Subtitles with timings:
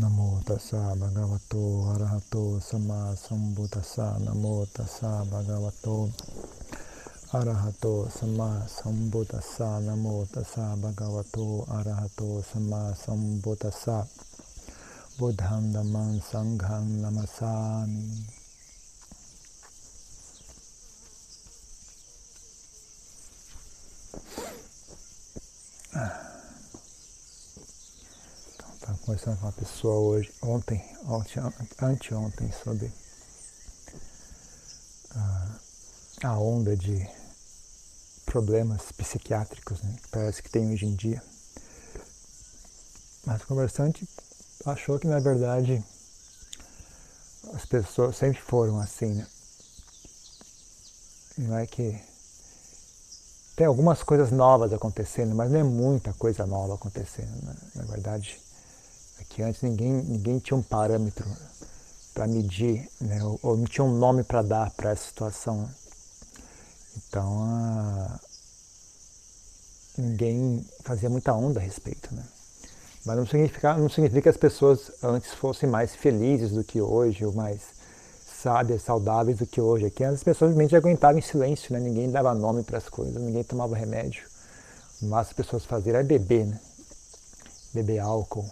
[0.00, 0.18] นะโม
[0.48, 1.54] ตัสสะภะคะวะโต
[1.88, 2.36] อะระหะโต
[2.68, 4.44] สัมมาสัมพุทธัสสะนะโม
[4.76, 5.88] ตัสสะภะคะวะโต
[7.32, 11.38] อะระหะโตสัมมาสัมพุทธัสสะนะโมตัสสะภะคะวะโต
[11.72, 13.98] อะระหะโตสัมมาสัมพุทธัสสะ
[15.18, 17.54] บุตังดัมมังสังฆังนามัสสา
[17.88, 18.33] มิ
[29.04, 31.40] conversando com uma pessoa hoje, ontem, ontem
[31.80, 32.90] anteontem, sobre
[35.10, 35.58] a,
[36.24, 37.06] a onda de
[38.24, 41.22] problemas psiquiátricos né, que parece que tem hoje em dia.
[43.26, 44.08] Mas o conversante
[44.64, 45.84] achou que, na verdade,
[47.52, 49.26] as pessoas sempre foram assim, né?
[51.36, 52.00] Não é que
[53.54, 57.34] tem algumas coisas novas acontecendo, mas não é muita coisa nova acontecendo.
[57.42, 57.54] Né?
[57.74, 58.43] Na verdade,
[59.34, 61.26] que antes ninguém, ninguém tinha um parâmetro
[62.14, 63.22] para medir, né?
[63.24, 65.68] ou, ou, não tinha um nome para dar para essa situação.
[66.96, 68.20] Então, a...
[69.98, 72.14] ninguém fazia muita onda a respeito.
[72.14, 72.22] Né?
[73.04, 77.24] Mas não significa, não significa que as pessoas antes fossem mais felizes do que hoje,
[77.26, 77.60] ou mais
[78.40, 79.86] sábias, saudáveis do que hoje.
[79.86, 81.80] Aqui as pessoas simplesmente aguentavam em silêncio, né?
[81.80, 84.22] ninguém dava nome para as coisas, ninguém tomava remédio.
[85.02, 86.60] Máximo as pessoas faziam era beber, né?
[87.74, 88.48] beber álcool.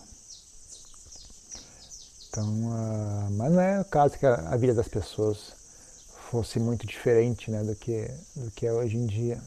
[2.33, 5.53] Então, uh, mas não é o caso que a, a, vida das pessoas
[6.31, 9.39] fosse muito diferente né, do, que, do que é hoje em dia.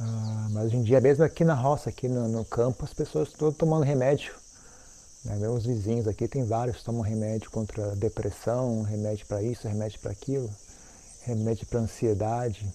[0.00, 3.28] Uh, mas hoje em dia, mesmo aqui na roça, aqui no, no campo, as pessoas
[3.28, 4.34] estão tomando remédio.
[5.24, 5.36] Né?
[5.36, 10.50] Meus vizinhos aqui tem vários tomam remédio contra depressão, remédio para isso, remédio para aquilo,
[11.20, 12.68] remédio para ansiedade.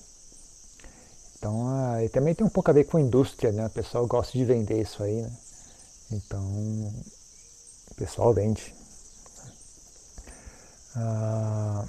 [1.37, 3.65] Então, uh, e também tem um pouco a ver com a indústria, né?
[3.65, 5.31] O pessoal gosta de vender isso aí, né?
[6.11, 6.93] Então,
[7.95, 8.75] o pessoal vende.
[10.95, 11.85] Ah,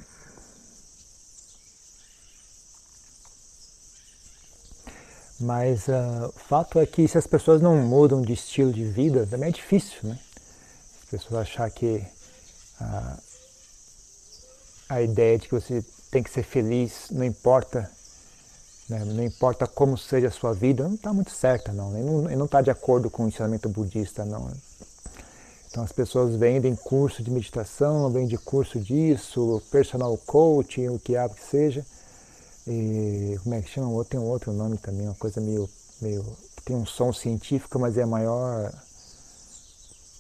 [5.41, 9.27] mas ah, o fato é que se as pessoas não mudam de estilo de vida,
[9.27, 10.19] também é difícil, né?
[11.03, 12.05] As pessoas achar que
[12.81, 13.19] ah,
[14.89, 17.91] a ideia de que você tem que ser feliz, não importa,
[18.89, 19.05] né?
[19.05, 21.97] não importa como seja a sua vida, não está muito certa, não.
[22.29, 24.51] Ele não está de acordo com o ensinamento budista, não.
[25.77, 31.29] Então as pessoas vendem curso de meditação, vendem curso disso, personal coaching, o que há
[31.29, 31.85] que seja.
[32.67, 34.03] E como é que chama?
[34.07, 35.69] Tem um outro nome também, uma coisa meio,
[36.01, 36.25] meio
[36.65, 38.73] tem um som científico, mas é a maior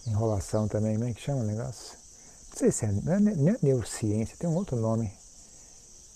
[0.07, 0.93] enrolação também.
[0.99, 1.97] Como é que chama o negócio?
[2.51, 5.11] Não sei se é, não é, não é neurociência, tem um outro nome.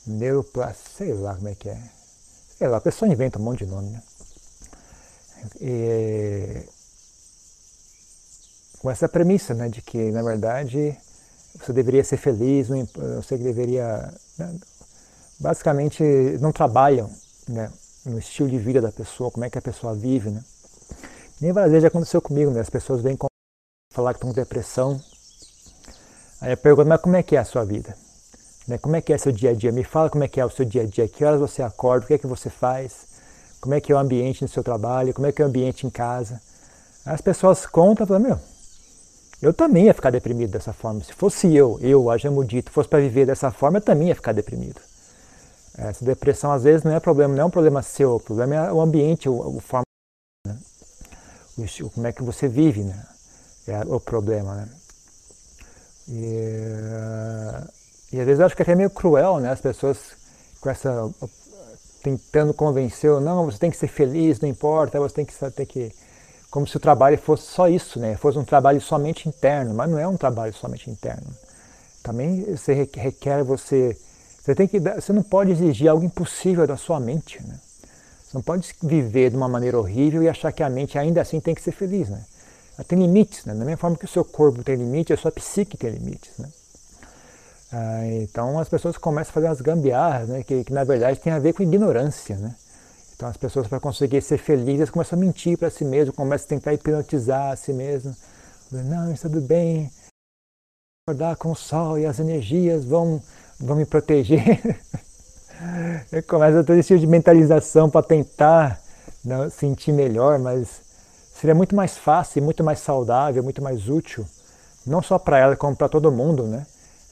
[0.06, 1.82] Neuroplastia, sei lá como é que é.
[2.58, 4.02] Sei lá, a pessoa inventa um monte de nome, né?
[5.62, 6.68] E,
[8.80, 10.96] com essa premissa, né, de que na verdade
[11.54, 12.68] você deveria ser feliz,
[13.16, 14.58] você deveria, né,
[15.38, 16.02] basicamente
[16.40, 17.10] não trabalham,
[17.46, 17.70] né,
[18.06, 20.42] no estilo de vida da pessoa, como é que a pessoa vive, né.
[21.40, 23.18] Nem várias vezes já aconteceu comigo, né, as pessoas vêm
[23.92, 24.98] falar que estão com depressão,
[26.40, 27.94] aí eu pergunto, mas como é que é a sua vida?
[28.66, 29.72] Né, como é que é seu dia a dia?
[29.72, 32.04] Me fala como é que é o seu dia a dia, que horas você acorda,
[32.04, 33.08] o que é que você faz,
[33.60, 35.86] como é que é o ambiente no seu trabalho, como é que é o ambiente
[35.86, 36.40] em casa.
[37.04, 38.40] As pessoas contam falam, meu,
[39.42, 41.02] eu também ia ficar deprimido dessa forma.
[41.02, 44.32] Se fosse eu, eu, a Jamudito, fosse para viver dessa forma, eu também ia ficar
[44.32, 44.80] deprimido.
[45.76, 48.72] Essa depressão às vezes não é problema, não é um problema seu, o problema é
[48.72, 49.84] o ambiente, o, o forma,
[50.46, 50.58] né?
[51.58, 53.02] o, como é que você vive, né?
[53.66, 54.68] É o problema, né?
[56.08, 56.64] E,
[58.12, 59.50] e às vezes eu acho que é meio cruel, né?
[59.50, 59.98] As pessoas
[60.60, 61.10] com essa
[62.02, 65.92] tentando convencer, não, você tem que ser feliz, não importa, você tem que, tem que
[66.50, 68.16] como se o trabalho fosse só isso, né?
[68.16, 71.28] fosse um trabalho somente interno, mas não é um trabalho somente interno.
[72.02, 73.96] Também você requer você,
[74.42, 77.58] você tem que, você não pode exigir algo impossível da sua mente, né?
[78.24, 81.40] Você não pode viver de uma maneira horrível e achar que a mente ainda assim
[81.40, 82.24] tem que ser feliz, né?
[82.76, 83.52] Ela tem limites, né?
[83.52, 86.48] Da mesma forma que o seu corpo tem limites, a sua psique tem limites, né?
[87.72, 90.42] Ah, então as pessoas começam a fazer umas gambiarras, né?
[90.42, 92.54] Que, que na verdade tem a ver com ignorância, né?
[93.20, 96.48] Então as pessoas para conseguir ser felizes começam a mentir para si mesmo, começam a
[96.48, 98.16] tentar hipnotizar a si mesmo.
[98.72, 99.92] Não, está tudo bem.
[101.06, 103.22] Acordar com o sol e as energias vão,
[103.60, 104.58] vão me proteger.
[106.26, 108.80] começa todo esse tipo de mentalização para tentar
[109.22, 110.80] não, né, sentir melhor, mas
[111.38, 114.24] seria muito mais fácil, muito mais saudável, muito mais útil,
[114.86, 116.66] não só para ela, como para todo mundo, né?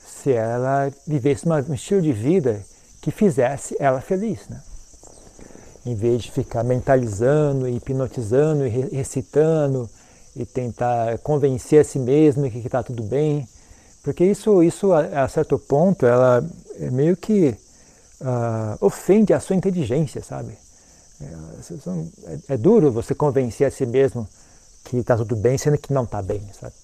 [0.06, 2.64] Se ela vivesse um estilo de vida
[3.02, 4.62] que fizesse ela feliz, né?
[5.88, 9.88] Em vez de ficar mentalizando, hipnotizando e recitando
[10.36, 13.48] e tentar convencer a si mesmo que está tudo bem,
[14.02, 16.44] porque isso, isso a, a, certo ponto, ela
[16.92, 17.56] meio que
[18.20, 20.56] uh, ofende a sua inteligência, sabe?
[21.20, 24.28] É, é, é, duro você convencer a si mesmo
[24.84, 26.74] que está tudo bem, sendo que não está bem, sabe?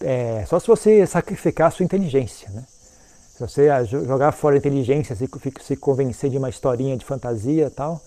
[0.00, 2.64] É, só se você sacrificar a sua inteligência, né?
[3.36, 5.28] Se você jogar fora a inteligência, se,
[5.60, 8.00] se convencer de uma historinha de fantasia e tal,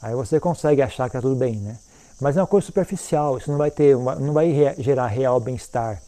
[0.00, 1.78] aí você consegue achar que está tudo bem, né?
[2.18, 6.00] Mas é uma coisa superficial, isso não vai ter, uma, não vai gerar real bem-estar.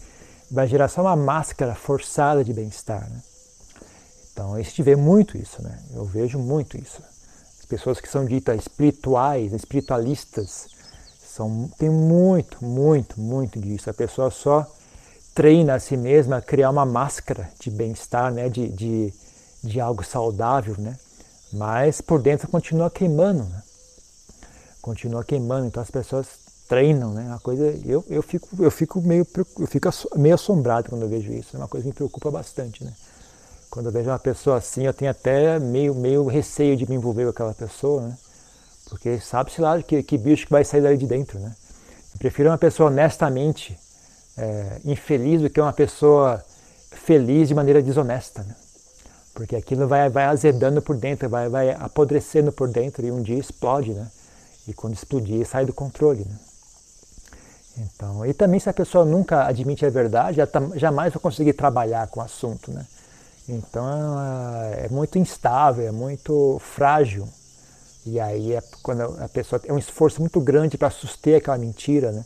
[0.50, 3.22] Vai gerar só uma máscara forçada de bem-estar, né?
[4.32, 5.78] Então, a gente vê muito isso, né?
[5.94, 7.02] Eu vejo muito isso.
[7.60, 10.68] As pessoas que são ditas espirituais, espiritualistas,
[11.22, 13.90] são, tem muito, muito, muito disso.
[13.90, 14.66] A pessoa só
[15.34, 18.48] treina a si mesma a criar uma máscara de bem-estar, né?
[18.48, 19.14] de, de,
[19.62, 20.96] de algo saudável, né?
[21.52, 23.44] mas por dentro continua queimando.
[23.44, 23.62] Né?
[24.80, 27.30] Continua queimando, então as pessoas treinam, né?
[27.34, 29.26] A coisa, eu, eu fico, eu fico meio,
[29.58, 31.54] eu fico meio assombrado quando eu vejo isso.
[31.54, 32.92] É uma coisa que me preocupa bastante, né?
[33.70, 37.24] Quando eu vejo uma pessoa assim, eu tenho até meio, meio receio de me envolver
[37.24, 38.18] com aquela pessoa, né?
[38.88, 41.54] Porque sabe-se lá que, que bicho que vai sair dali de dentro, né?
[42.14, 43.78] Eu prefiro uma pessoa honestamente
[44.36, 46.42] é, infeliz do que uma pessoa
[46.90, 48.54] feliz de maneira desonesta, né?
[49.34, 53.38] Porque aquilo vai, vai azedando por dentro, vai, vai apodrecendo por dentro e um dia
[53.38, 54.06] explode, né?
[54.68, 56.38] E quando explodir, sai do controle, né?
[57.78, 62.06] Então, e também se a pessoa nunca admite a verdade, tá, jamais vai conseguir trabalhar
[62.08, 62.86] com o assunto, né?
[63.48, 63.84] Então
[64.76, 67.26] é muito instável, é muito frágil.
[68.04, 72.12] E aí é quando a pessoa é um esforço muito grande para suster aquela mentira,
[72.12, 72.24] né?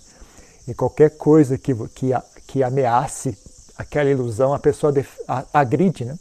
[0.67, 2.11] E qualquer coisa que, que,
[2.47, 3.37] que ameace
[3.77, 4.93] aquela ilusão, a pessoa
[5.53, 6.19] agride, né?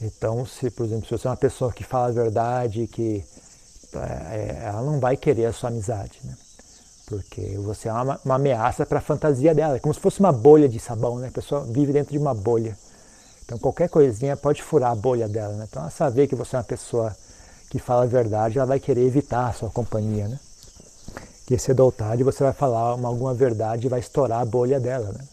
[0.00, 3.24] Então, se, por exemplo, se você é uma pessoa que fala a verdade, que
[3.94, 6.36] é, ela não vai querer a sua amizade, né?
[7.06, 10.32] Porque você é uma, uma ameaça para a fantasia dela, é como se fosse uma
[10.32, 11.28] bolha de sabão, né?
[11.28, 12.76] A pessoa vive dentro de uma bolha.
[13.44, 15.66] Então, qualquer coisinha pode furar a bolha dela, né?
[15.70, 17.16] Então, ela saber que você é uma pessoa
[17.70, 20.38] que fala a verdade, ela vai querer evitar a sua companhia, né?
[21.46, 24.80] Que cedo ou tarde você vai falar uma, alguma verdade e vai estourar a bolha
[24.80, 25.24] dela, né?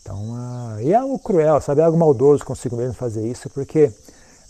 [0.00, 1.80] Então, uh, e é algo cruel, sabe?
[1.80, 3.92] É algo maldoso consigo mesmo fazer isso, porque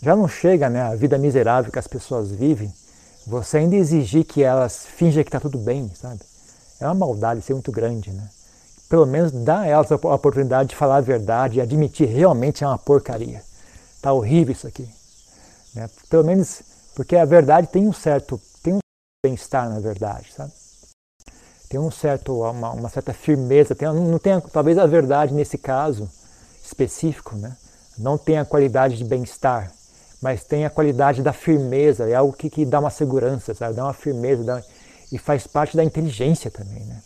[0.01, 0.81] já não chega, né?
[0.81, 2.71] A vida miserável que as pessoas vivem,
[3.25, 6.19] você ainda exigir que elas fingem que está tudo bem, sabe?
[6.79, 8.27] É uma maldade ser muito grande, né?
[8.89, 12.67] Pelo menos dá a elas a oportunidade de falar a verdade e admitir realmente é
[12.67, 13.41] uma porcaria.
[14.01, 14.87] Tá horrível isso aqui.
[15.73, 15.89] Né?
[16.09, 16.61] Pelo menos
[16.93, 18.39] porque a verdade tem um certo
[19.25, 20.51] bem-estar na verdade, sabe?
[21.69, 26.11] Tem um certo uma, uma certa firmeza, tem, não tem talvez a verdade nesse caso
[26.61, 27.55] específico, né?
[27.97, 29.71] Não tem a qualidade de bem-estar,
[30.21, 33.75] mas tem a qualidade da firmeza, é algo que, que dá uma segurança, sabe?
[33.75, 34.61] Dá uma firmeza dá,
[35.09, 37.01] e faz parte da inteligência também, né?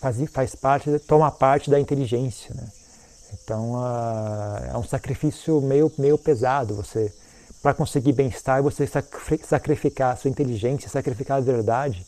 [0.00, 2.66] Faz, faz parte, toma parte da inteligência, né?
[3.34, 7.12] Então uh, é um sacrifício meio, meio pesado você
[7.62, 8.88] para conseguir bem-estar, você
[9.42, 12.06] sacrificar a sua inteligência, sacrificar a verdade,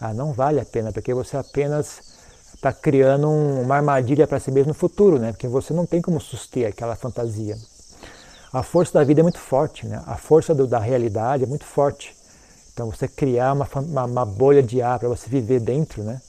[0.00, 2.00] ah, não vale a pena, porque você apenas
[2.54, 5.32] está criando um, uma armadilha para si mesmo no futuro, né?
[5.32, 7.56] porque você não tem como suster aquela fantasia.
[8.52, 10.02] A força da vida é muito forte, né?
[10.06, 12.16] a força do, da realidade é muito forte.
[12.72, 16.20] Então você criar uma, uma, uma bolha de ar para você viver dentro, né?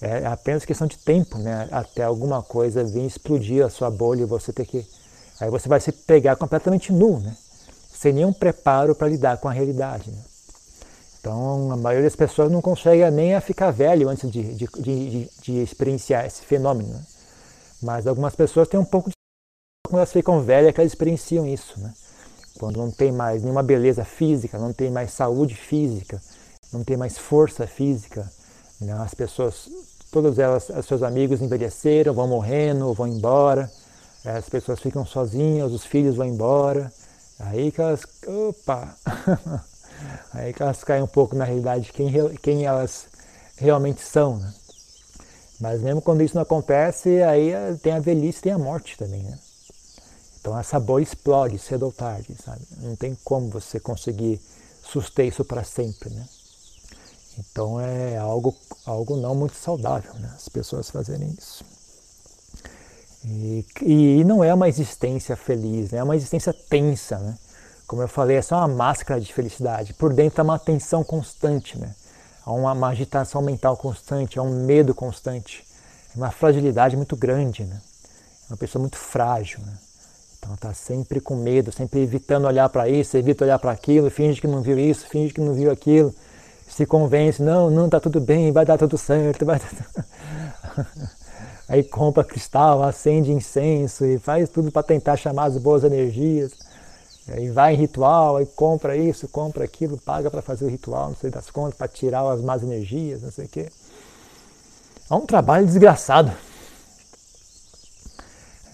[0.00, 1.68] é apenas questão de tempo, né?
[1.70, 4.84] até alguma coisa vir explodir a sua bolha e você ter que...
[5.40, 7.36] Aí você vai se pegar completamente nu, né?
[8.04, 10.10] Sem nenhum preparo para lidar com a realidade.
[10.10, 10.22] Né?
[11.18, 15.30] Então, a maioria das pessoas não consegue nem a ficar velho antes de, de, de,
[15.40, 16.90] de experienciar esse fenômeno.
[16.90, 17.02] Né?
[17.82, 19.14] Mas algumas pessoas têm um pouco de.
[19.86, 21.80] Quando elas ficam velhas, que elas experienciam isso.
[21.80, 21.94] Né?
[22.58, 26.20] Quando não tem mais nenhuma beleza física, não tem mais saúde física,
[26.74, 28.30] não tem mais força física.
[28.82, 28.92] Né?
[28.92, 29.66] As pessoas,
[30.12, 33.70] todas elas, os seus amigos envelheceram, vão morrendo, vão embora.
[34.22, 36.92] As pessoas ficam sozinhas, os filhos vão embora.
[37.38, 38.96] Aí que elas, opa,
[40.32, 42.12] aí que elas caem um pouco na realidade de quem,
[42.42, 43.06] quem elas
[43.56, 44.54] realmente são, né?
[45.60, 49.38] Mas mesmo quando isso não acontece, aí tem a velhice, tem a morte também, né?
[50.40, 52.60] Então essa bolha explode cedo ou tarde, sabe?
[52.78, 54.40] Não tem como você conseguir
[54.82, 56.28] suster isso para sempre, né?
[57.38, 60.30] Então é algo, algo não muito saudável, né?
[60.34, 61.64] As pessoas fazerem isso.
[63.26, 65.98] E, e não é uma existência feliz, né?
[65.98, 67.18] é uma existência tensa.
[67.18, 67.34] Né?
[67.86, 69.94] Como eu falei, é só uma máscara de felicidade.
[69.94, 71.94] Por dentro há uma tensão constante, né?
[72.44, 75.64] há uma, uma agitação mental constante, há um medo constante,
[76.14, 77.64] é uma fragilidade muito grande.
[77.64, 77.80] Né?
[78.48, 79.60] É uma pessoa muito frágil.
[79.60, 79.72] Né?
[80.38, 84.42] Então está sempre com medo, sempre evitando olhar para isso, evita olhar para aquilo, finge
[84.42, 86.14] que não viu isso, finge que não viu aquilo,
[86.68, 89.58] se convence, não, não está tudo bem, vai dar tudo certo, vai
[91.68, 96.52] Aí compra cristal, acende incenso e faz tudo para tentar chamar as boas energias.
[97.28, 101.16] Aí vai em ritual, aí compra isso, compra aquilo, paga para fazer o ritual, não
[101.16, 103.70] sei das contas, para tirar as más energias, não sei o quê.
[105.10, 106.32] É um trabalho desgraçado.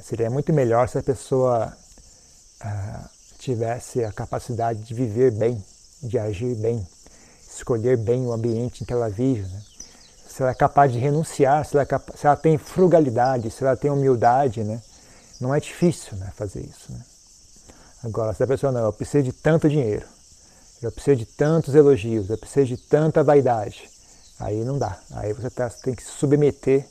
[0.02, 1.72] Seria muito melhor se a pessoa
[2.60, 5.64] ah, tivesse a capacidade de viver bem,
[6.02, 6.84] de agir bem,
[7.48, 9.42] escolher bem o ambiente em que ela vive.
[9.42, 9.62] Né?
[10.40, 13.76] Se ela é capaz de renunciar, se ela, é se ela, tem frugalidade, se ela
[13.76, 14.80] tem humildade, né?
[15.38, 16.90] não é difícil né, fazer isso.
[16.90, 16.98] Né?
[18.02, 20.06] Agora, se a pessoa não, eu preciso de tanto dinheiro,
[20.80, 23.86] eu preciso de tantos elogios, eu preciso de tanta vaidade,
[24.38, 24.98] aí não dá.
[25.10, 26.88] Aí você tá, tem que se submeter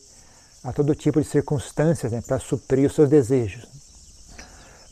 [0.63, 3.65] a todo tipo de circunstâncias né, para suprir os seus desejos.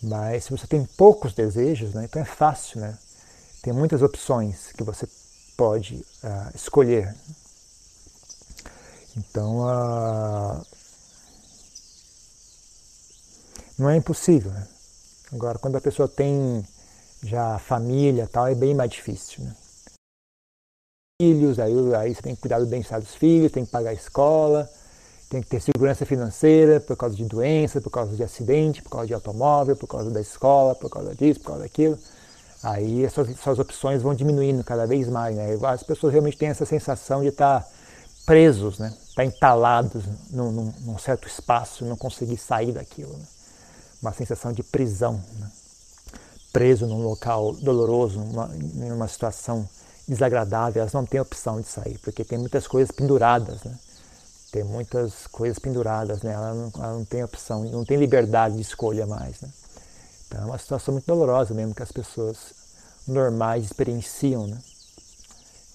[0.02, 2.98] Mas se você tem poucos desejos, né, então é fácil, né?
[3.62, 5.08] Tem muitas opções que você
[5.56, 7.14] pode uh, escolher.
[9.18, 10.64] Então, uh,
[13.78, 14.52] não é impossível.
[14.52, 14.68] Né?
[15.34, 16.64] Agora, quando a pessoa tem
[17.24, 19.44] já família tal, é bem mais difícil.
[19.44, 19.56] Né?
[21.20, 23.94] Filhos, aí, aí você tem que cuidar do bem-estar dos filhos, tem que pagar a
[23.94, 24.70] escola,
[25.30, 29.08] tem que ter segurança financeira por causa de doença, por causa de acidente, por causa
[29.08, 31.98] de automóvel, por causa da escola, por causa disso, por causa daquilo.
[32.62, 35.36] Aí as suas, suas opções vão diminuindo cada vez mais.
[35.36, 35.58] Né?
[35.64, 37.68] As pessoas realmente têm essa sensação de estar
[38.28, 38.94] presos, né?
[39.10, 43.18] estar entalados num, num, num certo espaço, não conseguir sair daquilo.
[43.18, 43.26] Né?
[44.02, 45.14] Uma sensação de prisão.
[45.40, 45.50] Né?
[46.54, 49.68] Preso num local doloroso, numa, numa situação
[50.08, 53.64] desagradável, elas não têm opção de sair, porque tem muitas coisas penduradas.
[53.64, 53.78] Né?
[54.52, 56.34] tem muitas coisas penduradas, né?
[56.34, 59.42] ela, não, ela não tem opção, não tem liberdade de escolha mais.
[59.42, 59.50] Né?
[60.26, 62.38] Então é uma situação muito dolorosa mesmo que as pessoas
[63.08, 64.48] normais experienciam.
[64.48, 64.58] Né?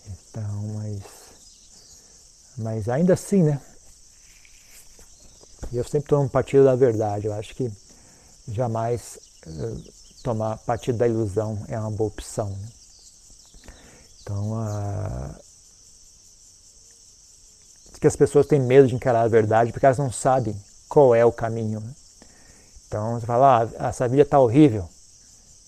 [0.07, 1.03] Então, mas,
[2.57, 3.61] mas ainda assim, né?
[5.73, 7.27] Eu sempre tomo partido da verdade.
[7.27, 7.71] Eu acho que
[8.49, 9.93] jamais uh,
[10.23, 12.51] tomar partido da ilusão é uma boa opção.
[12.51, 12.69] Né?
[14.23, 15.35] Então, uh,
[18.03, 20.57] que as pessoas têm medo de encarar a verdade porque elas não sabem
[20.89, 21.79] qual é o caminho.
[21.79, 21.95] Né?
[22.89, 24.89] Então você fala, ah, essa vida está horrível.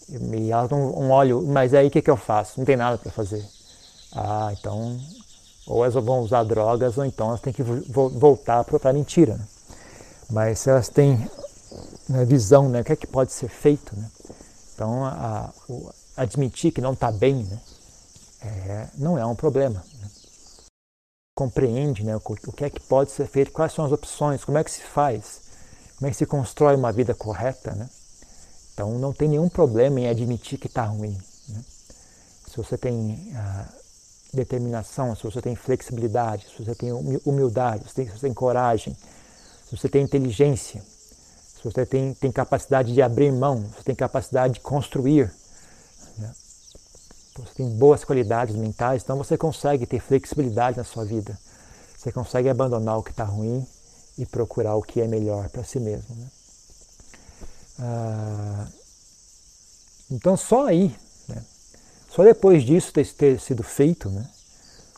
[0.09, 2.59] E elas não um olho, mas aí o que, que eu faço?
[2.59, 3.43] Não tem nada para fazer.
[4.12, 5.00] Ah, então,
[5.66, 9.37] ou elas vão usar drogas, ou então elas têm que vo voltar para a mentira.
[9.37, 9.47] Né?
[10.30, 11.28] Mas se elas têm
[12.09, 14.11] né, visão, né, o que é que pode ser feito, né?
[14.75, 15.52] então a,
[16.16, 17.59] admitir que não está bem, né,
[18.42, 19.83] é, não é um problema.
[20.00, 20.09] Né?
[21.35, 22.21] compreende né, o
[22.52, 25.42] que é que pode ser feito, quais são as opções, como é que se faz,
[25.97, 27.73] como é que se constrói uma vida correta.
[27.73, 27.88] Né?
[28.73, 31.18] Então não tem nenhum problema em admitir que está ruim.
[31.49, 31.64] Né?
[32.47, 33.68] Se você tem ah,
[34.35, 38.97] determinação, se você tem flexibilidade, se você tem humildade, se você tem coragem,
[39.69, 43.95] se você tem inteligência, se você tem, tem capacidade de abrir mão, se você tem
[43.95, 45.33] capacidade de construir,
[47.43, 51.37] você tem boas qualidades mentais, então você consegue ter flexibilidade na sua vida.
[51.97, 53.67] Você consegue abandonar o que está ruim
[54.17, 56.14] e procurar o que é melhor para si mesmo.
[56.14, 56.26] Né?
[57.81, 58.69] Ah,
[60.11, 60.97] então só aí, né?
[62.14, 64.25] Só depois disso ter, ter sido feito, né?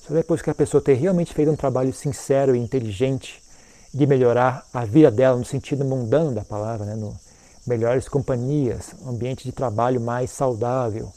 [0.06, 3.42] só depois que a pessoa ter realmente feito um trabalho sincero e inteligente
[3.92, 6.94] de melhorar a vida dela no sentido mundano da palavra, né?
[6.94, 7.16] no
[7.66, 11.12] melhores companhias, um ambiente de trabalho mais saudável,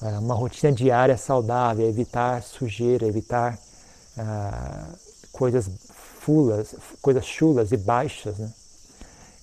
[0.00, 3.58] é, uma rotina diária saudável, evitar sujeira, evitar
[4.16, 4.86] ah,
[5.30, 5.68] coisas
[6.20, 8.50] fulas, coisas chulas e baixas, né?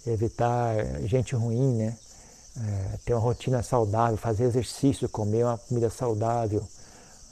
[0.08, 0.74] evitar
[1.06, 1.96] gente ruim, né?
[2.60, 6.64] É, ter uma rotina saudável, fazer exercício, comer uma comida saudável,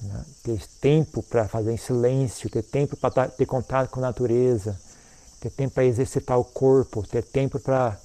[0.01, 0.24] né?
[0.44, 4.79] ter tempo para fazer em silêncio, ter tempo para ter contato com a natureza,
[5.39, 7.98] ter tempo para exercitar o corpo, ter tempo para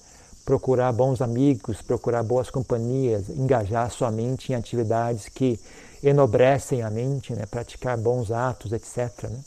[0.45, 5.61] procurar bons amigos, procurar boas companhias, engajar sua mente em atividades que
[6.03, 7.45] enobrecem a mente, né?
[7.47, 9.25] praticar bons atos, etc.
[9.25, 9.41] Né?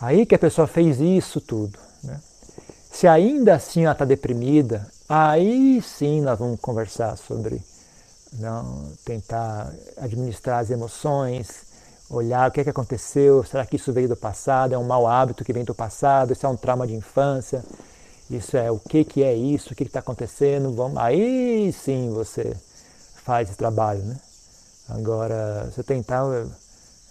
[0.00, 1.78] Aí que a pessoa fez isso tudo.
[2.02, 2.20] Né?
[2.90, 7.62] Se ainda assim ela está deprimida, aí sim nós vamos conversar sobre
[8.32, 11.64] não tentar administrar as emoções,
[12.10, 15.06] olhar o que, é que aconteceu, será que isso veio do passado, é um mau
[15.06, 17.64] hábito que vem do passado, isso é um trauma de infância,
[18.28, 22.56] isso é o que, que é isso, o que está acontecendo, vamos, aí sim você
[23.24, 24.16] faz esse trabalho, né?
[24.88, 26.24] Agora, você tentar,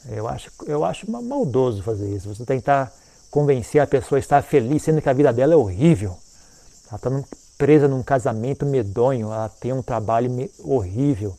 [0.10, 2.94] eu acho, eu acho maldoso fazer isso, você tentar
[3.30, 6.18] convencer a pessoa a estar feliz, sendo que a vida dela é horrível.
[6.88, 7.10] Ela está
[7.58, 11.36] presa num casamento medonho, ela tem um trabalho horrível,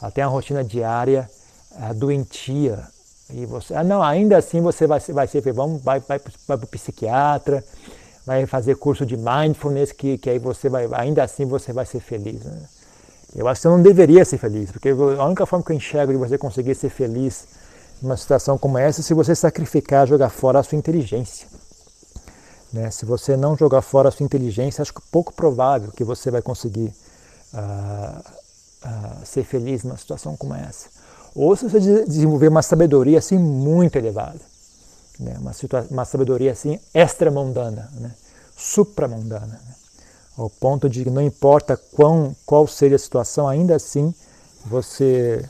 [0.00, 1.28] ela tem uma rotina diária
[1.94, 2.86] doentia,
[3.30, 6.64] E você, ah, não, ainda assim você vai, vai ser, vamos, vai, vai, vai para
[6.64, 7.64] o psiquiatra,
[8.26, 12.00] vai fazer curso de mindfulness, que, que aí você vai, ainda assim você vai ser
[12.00, 12.44] feliz.
[12.44, 12.62] Né?
[13.34, 16.12] Eu acho que você não deveria ser feliz, porque a única forma que eu enxergo
[16.12, 17.46] de você conseguir ser feliz
[18.02, 21.46] numa situação como essa se você sacrificar, jogar fora a sua inteligência.
[22.72, 22.90] Né?
[22.90, 26.42] Se você não jogar fora a sua inteligência, acho que pouco provável que você vai
[26.42, 26.92] conseguir
[27.54, 28.18] uh,
[28.84, 30.88] uh, ser feliz numa situação como essa.
[31.34, 34.40] Ou se você desenvolver uma sabedoria assim muito elevada,
[35.18, 35.36] né?
[35.38, 35.52] uma,
[35.90, 38.12] uma sabedoria assim extramundana, né?
[38.56, 39.46] supramundana.
[39.46, 39.72] Né?
[40.36, 44.14] ao ponto de que não importa quão, qual seja a situação, ainda assim
[44.64, 45.44] você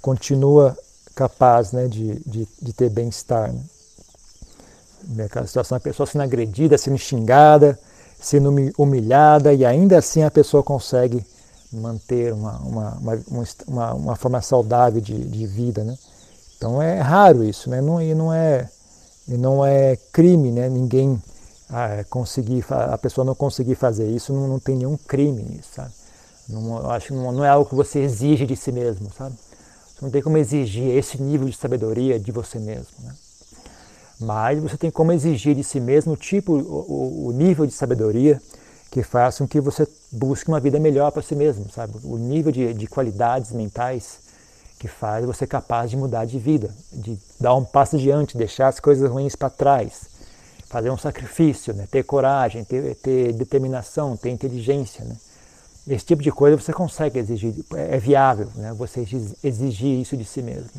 [0.00, 0.76] continua
[1.20, 3.52] capaz né, de, de, de ter bem-estar.
[3.52, 5.28] Né?
[5.46, 7.78] Situação, a pessoa sendo agredida, sendo xingada,
[8.18, 11.22] sendo humilhada, e ainda assim a pessoa consegue
[11.70, 15.84] manter uma, uma, uma, uma, uma forma saudável de, de vida.
[15.84, 15.94] Né?
[16.56, 17.82] Então é raro isso, né?
[17.82, 18.66] não, e não é,
[19.28, 20.70] e não é crime, né?
[20.70, 21.20] ninguém
[21.68, 25.92] ah, conseguir, a pessoa não conseguir fazer isso, não, não tem nenhum crime nisso, sabe?
[26.48, 29.36] Não, acho não, não, é algo que você exige de si mesmo, sabe?
[30.00, 33.14] Você não tem como exigir esse nível de sabedoria de você mesmo, né?
[34.18, 38.40] Mas você tem como exigir de si mesmo o tipo, o, o nível de sabedoria
[38.90, 41.94] que faça com que você busque uma vida melhor para si mesmo, sabe?
[42.02, 44.20] O nível de, de qualidades mentais
[44.78, 48.80] que faz você capaz de mudar de vida, de dar um passo adiante, deixar as
[48.80, 50.08] coisas ruins para trás,
[50.66, 51.86] fazer um sacrifício, né?
[51.90, 55.04] ter coragem, ter, ter determinação, ter inteligência.
[55.04, 55.14] Né?
[55.90, 58.72] Esse tipo de coisa você consegue exigir, é viável né?
[58.72, 59.04] você
[59.42, 60.70] exigir isso de si mesmo.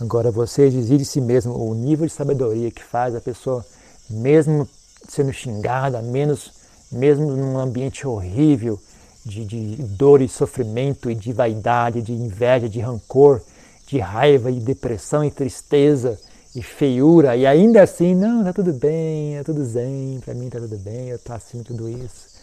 [0.00, 3.64] Agora, você exigir de si mesmo o nível de sabedoria que faz a pessoa,
[4.10, 4.68] mesmo
[5.08, 6.50] sendo xingada, menos,
[6.90, 8.76] mesmo num ambiente horrível,
[9.24, 13.40] de, de dor e sofrimento, e de vaidade, de inveja, de rancor,
[13.86, 16.18] de raiva e depressão e tristeza,
[16.56, 20.58] e feiura, e ainda assim, não, tá tudo bem, é tudo zen, para mim tá
[20.58, 22.35] tudo bem, eu tô acima de tudo isso.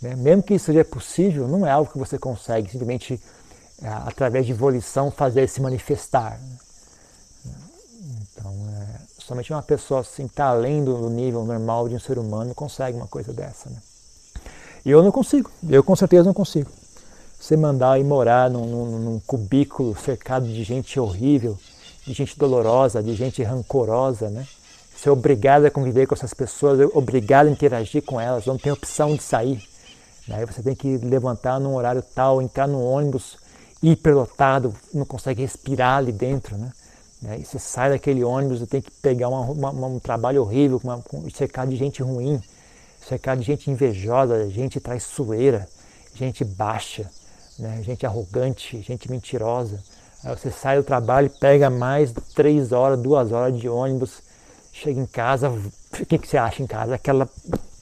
[0.00, 0.16] Né?
[0.16, 3.20] Mesmo que isso seja possível, não é algo que você consegue simplesmente,
[3.82, 6.38] é, através de volição, fazer se manifestar.
[6.38, 7.54] Né?
[8.32, 12.54] Então, é, somente uma pessoa assim, tá além do nível normal de um ser humano
[12.54, 13.68] consegue uma coisa dessa.
[13.68, 13.76] Né?
[14.84, 16.70] E eu não consigo, eu com certeza não consigo.
[17.38, 21.58] Você mandar ir morar num, num, num cubículo cercado de gente horrível,
[22.06, 24.46] de gente dolorosa, de gente rancorosa, né?
[25.02, 29.14] É obrigado a conviver com essas pessoas, obrigado a interagir com elas, não tem opção
[29.14, 29.69] de sair.
[30.28, 33.38] Aí você tem que levantar num horário tal, entrar no ônibus
[33.82, 36.72] hiperlotado, não consegue respirar ali dentro, né?
[37.28, 41.02] Aí você sai daquele ônibus e tem que pegar uma, uma, um trabalho horrível, uma,
[41.34, 42.40] cercado de gente ruim,
[43.06, 45.68] cercado de gente invejosa, gente traiçoeira,
[46.14, 47.10] gente baixa,
[47.58, 47.82] né?
[47.82, 49.82] gente arrogante, gente mentirosa.
[50.24, 54.22] Aí você sai do trabalho, pega mais três horas, duas horas de ônibus,
[54.72, 56.94] chega em casa, o que, que você acha em casa?
[56.94, 57.28] Aquela,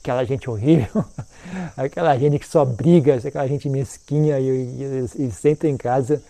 [0.09, 1.05] aquela gente horrível,
[1.77, 6.21] aquela gente que só briga, aquela gente mesquinha e, e, e senta em casa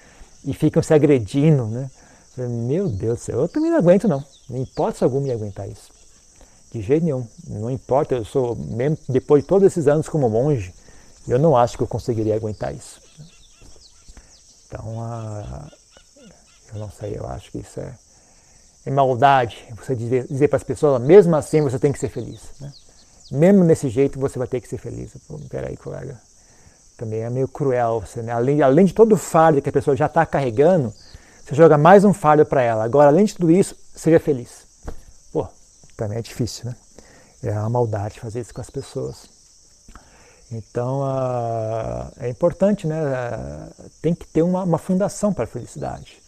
[0.44, 1.90] e ficam se agredindo, né?
[2.38, 5.90] Meu Deus do céu, eu também não aguento não, não importa algum me aguentar isso.
[6.72, 10.74] De jeito nenhum, não importa, eu sou, mesmo depois de todos esses anos como monge,
[11.28, 13.02] eu não acho que eu conseguiria aguentar isso.
[14.68, 14.84] Então,
[16.74, 17.94] eu não sei, eu acho que isso é,
[18.86, 19.58] é maldade.
[19.78, 22.42] Você dizer, dizer para as pessoas, mesmo assim você tem que ser feliz.
[22.62, 22.72] Né?
[23.32, 25.12] Mesmo nesse jeito você vai ter que ser feliz.
[25.28, 26.20] Pô, peraí, colega.
[26.98, 28.02] Também é meio cruel.
[28.02, 28.32] Você, né?
[28.32, 30.94] além, além de todo o fardo que a pessoa já está carregando,
[31.46, 32.84] você joga mais um fardo para ela.
[32.84, 34.68] Agora, além de tudo isso, seja feliz.
[35.32, 35.48] Pô,
[35.96, 36.76] também é difícil, né?
[37.42, 39.30] É uma maldade fazer isso com as pessoas.
[40.52, 43.00] Então, uh, é importante, né?
[43.00, 46.20] Uh, tem que ter uma, uma fundação para a felicidade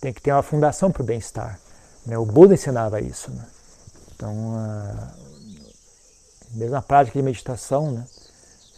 [0.00, 1.58] tem que ter uma fundação para o bem-estar.
[2.06, 2.16] Né?
[2.18, 3.30] O Buda ensinava isso.
[3.30, 3.44] Né?
[4.14, 4.54] Então,
[6.54, 8.04] a mesma prática de meditação, né?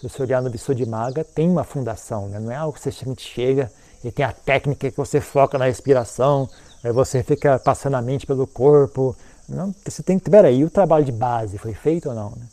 [0.01, 2.41] se você olhar no Visuddhimagga, tem uma fundação, né?
[2.41, 3.71] não é algo que você chega
[4.03, 6.49] e tem a técnica que você foca na respiração,
[6.83, 9.15] aí você fica passando a mente pelo corpo.
[9.47, 12.31] Não, você tem que, peraí, o trabalho de base foi feito ou não?
[12.31, 12.47] Né?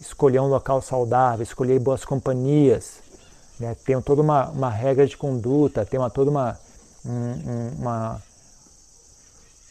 [0.00, 2.94] Escolher um local saudável, escolher boas companhias,
[3.60, 3.76] né?
[3.84, 6.58] tem toda uma, uma regra de conduta, tem uma, toda uma,
[7.78, 8.22] uma,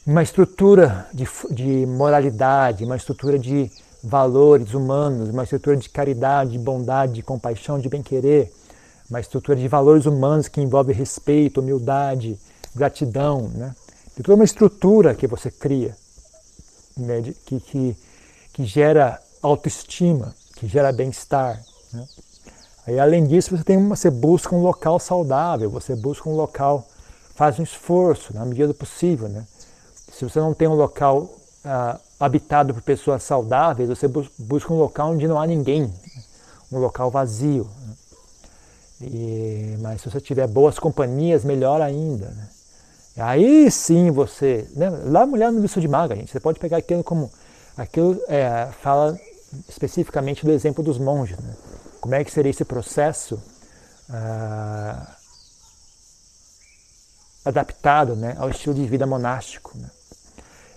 [0.05, 3.69] uma estrutura de, de moralidade, uma estrutura de
[4.03, 8.51] valores humanos, uma estrutura de caridade, de bondade, de compaixão, de bem-querer,
[9.09, 12.37] uma estrutura de valores humanos que envolve respeito, humildade,
[12.75, 13.49] gratidão.
[13.53, 13.75] Né?
[14.15, 15.95] Tem toda uma estrutura que você cria,
[16.95, 17.21] né?
[17.45, 17.97] que, que,
[18.53, 21.61] que gera autoestima, que gera bem-estar.
[21.93, 22.05] Né?
[22.85, 26.87] Aí, além disso, você, tem uma, você busca um local saudável, você busca um local
[27.37, 29.29] faz um esforço na medida do possível.
[29.29, 29.45] Né?
[30.11, 31.29] Se você não tem um local
[31.63, 35.93] ah, habitado por pessoas saudáveis, você busca um local onde não há ninguém,
[36.71, 37.69] um local vazio.
[37.85, 37.93] Né?
[39.01, 42.27] E, mas se você tiver boas companhias, melhor ainda.
[42.29, 42.49] Né?
[43.17, 44.67] Aí sim você.
[44.75, 44.89] Né?
[44.89, 46.31] Lá mulher no misto de maga, gente.
[46.31, 47.31] Você pode pegar aquilo como.
[47.77, 49.15] Aquilo é, fala
[49.69, 51.37] especificamente do exemplo dos monges.
[51.37, 51.53] Né?
[52.01, 53.39] Como é que seria esse processo
[54.09, 55.15] ah,
[57.45, 59.77] adaptado né, ao estilo de vida monástico?
[59.77, 59.89] Né?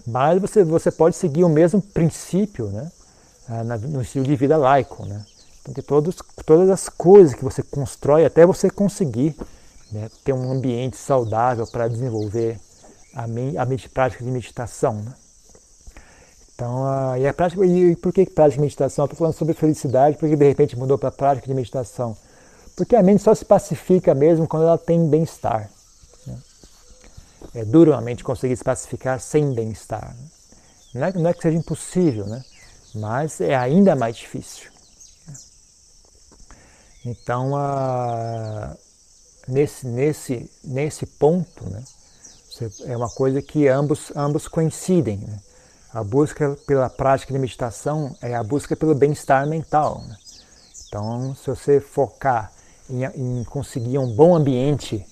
[0.06, 2.90] Mas você, você pode seguir o mesmo princípio né,
[3.48, 5.04] ah, no estilo de vida laico.
[5.04, 5.24] Né?
[5.60, 9.36] Então, tem todos, todas as coisas que você constrói até você conseguir
[9.92, 12.58] né, ter um ambiente saudável para desenvolver
[13.14, 14.94] a, a prática de meditação.
[14.94, 15.12] Né?
[16.54, 19.04] Então, a, e a prática, e por que prática de meditação?
[19.04, 22.16] Estou falando sobre felicidade, porque de repente mudou para prática de meditação.
[22.76, 25.70] Porque a mente só se pacifica mesmo quando ela tem bem-estar.
[27.54, 30.14] É duro a mente conseguir se pacificar sem bem-estar.
[30.94, 32.42] Não, é, não é que seja impossível, né?
[32.94, 34.70] mas é ainda mais difícil.
[37.04, 38.76] Então, a,
[39.48, 41.82] nesse, nesse, nesse ponto, né,
[42.84, 45.18] é uma coisa que ambos, ambos coincidem.
[45.18, 45.38] Né?
[45.92, 50.02] A busca pela prática de meditação é a busca pelo bem-estar mental.
[50.06, 50.16] Né?
[50.86, 52.52] Então, se você focar
[52.88, 55.06] em, em conseguir um bom ambiente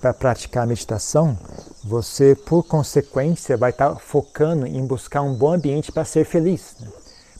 [0.00, 1.38] para praticar a meditação,
[1.82, 6.88] você, por consequência, vai estar focando em buscar um bom ambiente para ser feliz, né?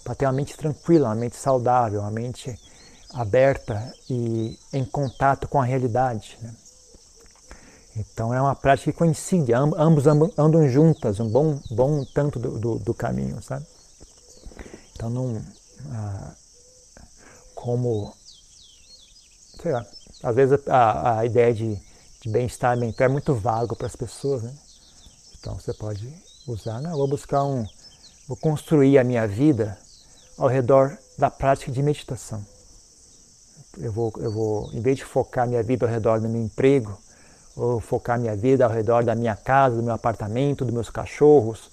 [0.03, 2.59] para ter uma mente tranquila, uma mente saudável, uma mente
[3.13, 6.39] aberta e em contato com a realidade.
[6.43, 6.55] Né?
[7.97, 12.79] Então é uma prática que coincide, ambos andam juntas, um bom, bom tanto do, do,
[12.79, 13.65] do caminho, sabe?
[14.95, 15.43] Então não,
[15.93, 16.33] ah,
[17.55, 18.15] como,
[19.61, 19.87] sei lá,
[20.23, 21.81] às vezes a, a ideia de,
[22.27, 24.53] de bem-estar mental é muito vago para as pessoas, né?
[25.39, 26.13] Então você pode
[26.47, 27.67] usar, não, vou buscar um,
[28.27, 29.79] vou construir a minha vida
[30.37, 32.45] ao redor da prática de meditação
[33.79, 36.97] eu vou, eu vou, em vez de focar minha vida ao redor do meu emprego,
[37.55, 41.71] ou focar minha vida ao redor da minha casa, do meu apartamento, dos meus cachorros,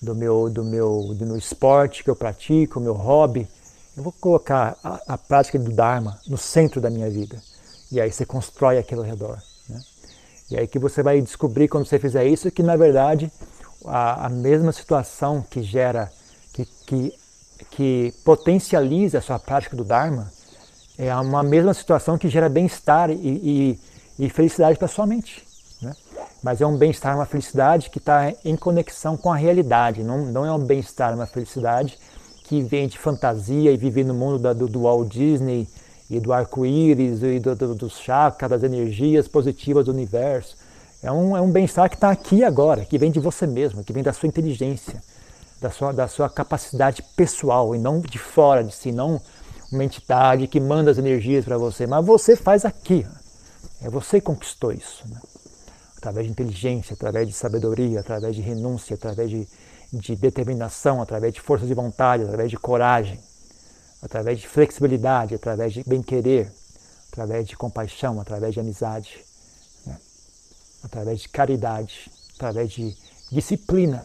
[0.00, 3.48] do meu, do meu, do meu esporte que eu pratico, meu hobby,
[3.96, 7.40] eu vou colocar a, a, prática do Dharma no centro da minha vida.
[7.90, 9.40] E aí você constrói aquilo ao redor.
[10.52, 13.32] E aí que você vai descobrir quando você fizer isso que na verdade
[13.86, 16.12] a, a mesma situação que gera,
[16.52, 17.14] que, que,
[17.70, 20.30] que potencializa a sua prática do Dharma,
[20.98, 23.80] é uma mesma situação que gera bem-estar e, e,
[24.18, 25.42] e, felicidade para sua mente.
[25.80, 25.94] Né?
[26.42, 30.44] Mas é um bem-estar, uma felicidade que está em conexão com a realidade, não, não
[30.44, 31.98] é um bem-estar, uma felicidade
[32.44, 35.66] que vem de fantasia e viver no mundo da, do, do Walt Disney
[36.10, 40.56] e do arco-íris e do, do, dos chakras, das energias positivas do universo.
[41.02, 43.92] É um, é um bem-estar que está aqui agora, que vem de você mesmo, que
[43.92, 45.02] vem da sua inteligência,
[45.60, 49.20] da sua, da sua capacidade pessoal e não de fora de si, não
[49.72, 53.06] uma entidade que manda as energias para você, mas você faz aqui.
[53.82, 55.02] É você que conquistou isso.
[55.08, 55.18] Né?
[55.96, 59.48] Através de inteligência, através de sabedoria, através de renúncia, através de,
[59.92, 63.18] de determinação, através de força de vontade, através de coragem,
[64.02, 66.52] através de flexibilidade, através de bem-querer,
[67.12, 69.24] através de compaixão, através de amizade,
[69.86, 69.96] né?
[70.82, 72.96] através de caridade, através de
[73.30, 74.04] disciplina.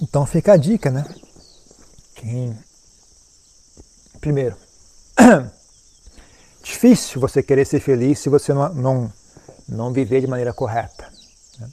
[0.00, 1.04] Então fica a dica, né?
[2.14, 2.58] Quem...
[4.20, 4.56] Primeiro,
[6.78, 9.12] difícil você querer ser feliz se você não, não,
[9.68, 11.10] não viver de maneira correta.
[11.58, 11.68] Né?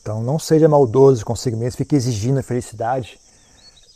[0.00, 3.20] Então não seja maldoso consigo mesmo, fique exigindo a felicidade,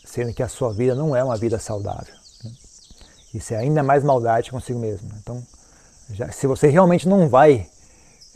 [0.05, 2.14] sendo que a sua vida não é uma vida saudável.
[2.44, 2.53] Né?
[3.35, 5.11] Isso é ainda mais maldade consigo mesmo.
[5.20, 5.42] Então,
[6.11, 7.66] já, se você realmente não vai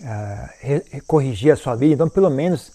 [0.00, 2.72] uh, corrigir a sua vida, então pelo menos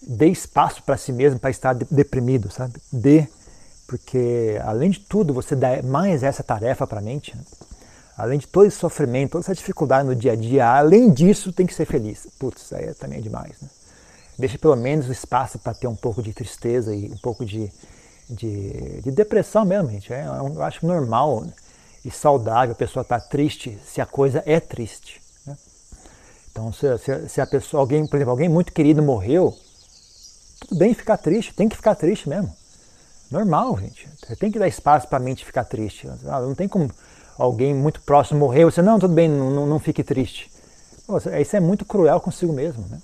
[0.00, 2.74] dê espaço para si mesmo para estar deprimido, sabe?
[2.92, 3.26] Dê,
[3.88, 7.42] porque além de tudo você dá mais essa tarefa para a mente, né?
[8.16, 11.66] Além de todo esse sofrimento, toda essa dificuldade no dia a dia, além disso tem
[11.66, 12.26] que ser feliz.
[12.38, 13.68] Putz, aí é também é demais, né?
[14.38, 17.70] Deixa pelo menos o espaço para ter um pouco de tristeza e um pouco de,
[18.28, 20.12] de, de depressão mesmo, gente.
[20.12, 21.46] É, eu acho normal
[22.04, 25.22] e saudável a pessoa estar tá triste se a coisa é triste.
[25.46, 25.56] Né?
[26.50, 29.56] Então, se, se, se, a pessoa, alguém, por exemplo, alguém muito querido morreu,
[30.60, 32.52] tudo bem ficar triste, tem que ficar triste mesmo.
[33.30, 34.08] Normal, gente.
[34.18, 36.08] Você tem que dar espaço para a mente ficar triste.
[36.26, 36.90] Ah, não tem como
[37.38, 40.50] alguém muito próximo morrer, você, não, tudo bem, não, não, fique triste.
[41.06, 42.98] Pô, isso é muito cruel consigo mesmo, né?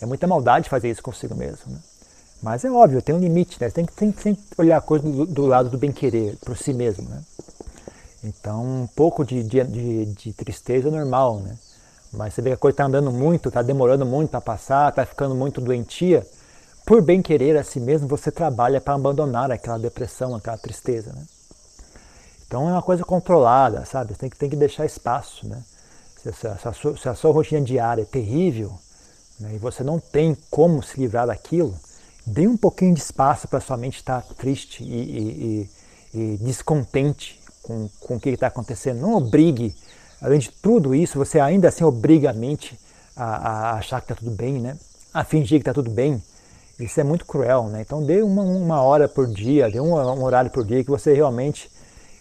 [0.00, 1.78] É muita maldade fazer isso consigo mesmo, né?
[2.42, 3.70] Mas é óbvio, tem um limite, né?
[3.70, 7.08] Tem que, tem, que olhar a coisa do, do lado do bem-querer, por si mesmo,
[7.08, 7.22] né?
[8.24, 11.56] Então, um pouco de, de, de, de tristeza é normal, né?
[12.12, 15.06] Mas você vê que a coisa está andando muito, está demorando muito para passar, está
[15.06, 16.26] ficando muito doentia.
[16.84, 21.24] Por bem querer a si mesmo, você trabalha para abandonar aquela depressão, aquela tristeza, né?
[22.52, 24.12] Então é uma coisa controlada, sabe?
[24.12, 25.62] Você tem que, tem que deixar espaço, né?
[26.22, 28.78] Se, se, a sua, se a sua rotina diária é terrível
[29.40, 31.74] né, e você não tem como se livrar daquilo,
[32.26, 34.86] dê um pouquinho de espaço para sua mente estar triste e,
[35.64, 35.70] e,
[36.12, 39.00] e, descontente com, com o que está acontecendo.
[39.00, 39.74] Não obrigue,
[40.20, 42.78] além de tudo isso, você ainda assim obriga a mente
[43.16, 44.76] a, a achar que está tudo bem, né?
[45.14, 46.22] a fingir que está tudo bem.
[46.78, 47.80] Isso é muito cruel, né?
[47.80, 51.14] Então dê uma, uma hora por dia, dê um, um horário por dia que você
[51.14, 51.72] realmente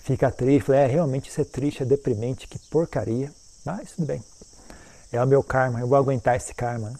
[0.03, 0.65] fica triste.
[0.65, 3.31] Fala, é, realmente isso é triste, é deprimente, que porcaria.
[3.65, 4.23] Mas tudo bem.
[5.11, 6.89] É o meu karma, eu vou aguentar esse karma.
[6.89, 6.95] Né?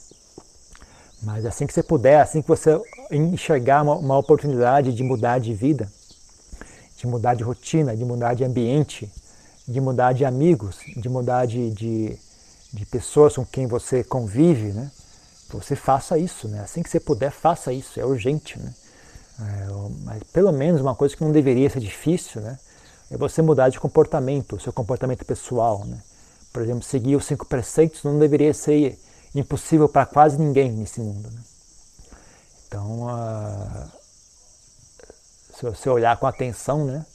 [1.23, 2.79] Mas assim que você puder, assim que você
[3.11, 5.91] enxergar uma, uma, oportunidade de mudar de vida,
[6.97, 9.11] de mudar de rotina, de mudar de ambiente,
[9.67, 12.17] de mudar de amigos, de mudar de, de,
[12.73, 14.91] de pessoas com quem você convive, né?
[15.49, 16.61] Você faça isso, né?
[16.61, 18.73] Assim que você puder, faça isso, é urgente, né?
[19.39, 19.67] É,
[20.03, 22.57] mas pelo menos uma coisa que não deveria ser difícil, né?
[23.12, 26.02] É você mudar de comportamento, seu comportamento pessoal, né?
[26.54, 28.97] Por exemplo, seguir os cinco preceitos não deveria ser
[29.36, 31.30] impossível para quase ninguém nesse mundo.
[31.30, 31.41] Né?
[32.67, 33.91] Então, uh,
[35.56, 37.06] se você olhar com atenção, né,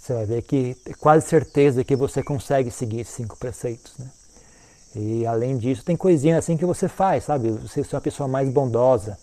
[0.00, 3.94] você vai ver que é quase certeza que você consegue seguir esses cinco preceitos.
[3.98, 4.06] Né?
[4.94, 7.50] E além disso, tem coisinha assim que você faz, sabe?
[7.50, 9.16] Você é uma pessoa mais bondosa,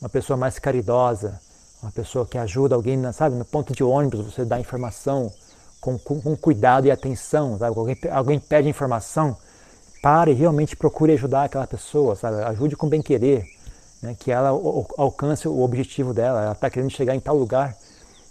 [0.00, 1.38] uma pessoa mais caridosa,
[1.82, 3.36] uma pessoa que ajuda alguém, sabe?
[3.36, 5.32] No ponto de ônibus, você dá informação
[5.82, 7.76] com, com, com cuidado e atenção, sabe?
[7.76, 9.36] Alguém, alguém pede informação,
[10.00, 12.40] pare e realmente procure ajudar aquela pessoa, sabe?
[12.44, 13.44] Ajude com bem-querer,
[14.00, 14.16] né?
[14.18, 14.50] que ela
[14.96, 17.76] alcance o objetivo dela, ela está querendo chegar em tal lugar.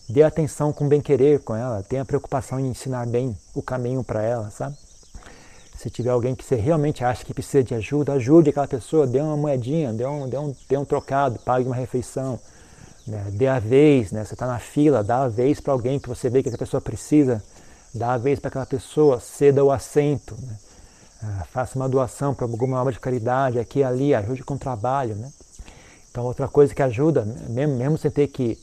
[0.07, 4.49] Dê atenção com bem-querer com ela, tenha preocupação em ensinar bem o caminho para ela,
[4.49, 4.75] sabe?
[5.77, 9.19] Se tiver alguém que você realmente acha que precisa de ajuda, ajude aquela pessoa, dê
[9.19, 12.39] uma moedinha, dê um, dê um, dê um trocado, pague uma refeição,
[13.07, 13.25] né?
[13.31, 14.23] dê a vez, né?
[14.23, 16.81] você está na fila, dá a vez para alguém que você vê que essa pessoa
[16.81, 17.43] precisa,
[17.93, 20.35] dá a vez para aquela pessoa, ceda o assento.
[20.41, 20.57] Né?
[21.23, 24.59] Ah, faça uma doação para alguma obra de caridade aqui e ali, ajude com o
[24.59, 25.15] trabalho.
[25.15, 25.31] Né?
[26.09, 28.57] Então, outra coisa que ajuda, mesmo, mesmo sem ter que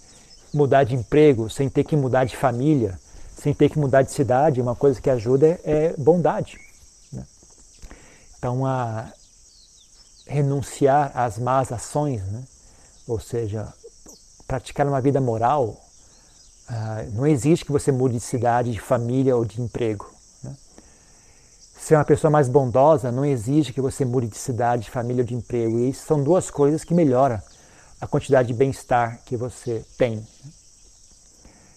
[0.53, 2.99] mudar de emprego, sem ter que mudar de família,
[3.37, 6.59] sem ter que mudar de cidade, uma coisa que ajuda é, é bondade.
[7.13, 7.25] Né?
[8.39, 9.13] Então, a
[10.27, 12.43] renunciar às más ações, né?
[13.07, 13.73] ou seja,
[14.49, 15.77] praticar uma vida moral,
[16.71, 20.11] uh, não existe que você mude de cidade, de família ou de emprego.
[21.79, 25.27] Ser uma pessoa mais bondosa não exige que você mude de cidade, de família ou
[25.27, 25.79] de emprego.
[25.79, 27.41] E isso são duas coisas que melhoram
[28.01, 30.27] a quantidade de bem-estar que você tem,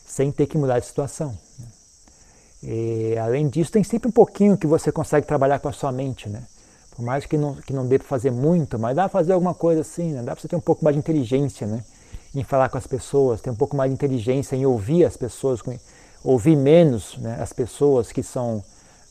[0.06, 1.38] sem ter que mudar de situação.
[2.64, 6.28] E, além disso, tem sempre um pouquinho que você consegue trabalhar com a sua mente,
[6.28, 6.44] né?
[6.96, 9.54] Por mais que não, que não dê para fazer muito, mas dá para fazer alguma
[9.54, 10.24] coisa assim, né?
[10.24, 11.84] Dá para você ter um pouco mais de inteligência, né?
[12.34, 15.62] Em falar com as pessoas, ter um pouco mais de inteligência em ouvir as pessoas,
[16.24, 18.64] ouvir menos né, as pessoas que são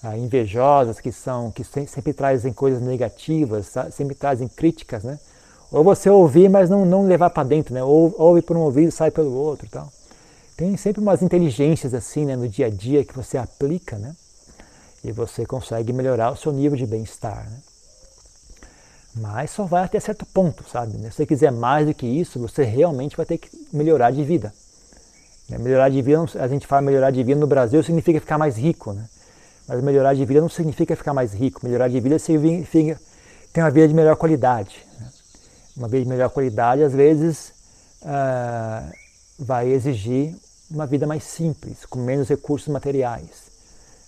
[0.03, 5.19] ah, invejosas, que são que sempre trazem coisas negativas, sempre trazem críticas, né?
[5.71, 7.83] Ou você ouvir, mas não, não levar para dentro, né?
[7.83, 9.93] Ou, ouve por um ouvido sai pelo outro, tal.
[10.57, 14.15] Tem sempre umas inteligências assim, né, no dia a dia que você aplica, né?
[15.05, 17.59] E você consegue melhorar o seu nível de bem-estar, né?
[19.15, 20.93] Mas só vai até certo ponto, sabe?
[20.93, 24.53] Se você quiser mais do que isso, você realmente vai ter que melhorar de vida.
[25.49, 25.59] Né?
[25.59, 28.93] Melhorar de vida, a gente fala melhorar de vida no Brasil significa ficar mais rico,
[28.93, 29.05] né?
[29.67, 31.61] Mas melhorar de vida não significa ficar mais rico.
[31.65, 33.01] Melhorar de vida significa
[33.53, 34.85] ter uma vida de melhor qualidade.
[34.99, 35.09] Né?
[35.77, 37.53] Uma vida de melhor qualidade, às vezes,
[38.03, 38.93] uh,
[39.39, 40.35] vai exigir
[40.71, 43.51] uma vida mais simples, com menos recursos materiais.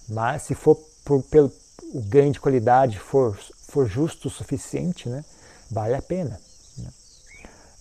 [0.09, 1.53] Mas se for por, pelo
[1.95, 3.37] o ganho de qualidade for,
[3.73, 5.25] for justo o suficiente, né,
[5.71, 6.39] vale a pena.
[6.77, 6.91] Né?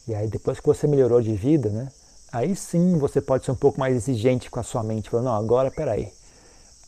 [0.08, 1.90] E aí depois que você melhorou de vida, né,
[2.32, 5.36] aí sim você pode ser um pouco mais exigente com a sua mente, falando, não,
[5.36, 6.14] agora peraí,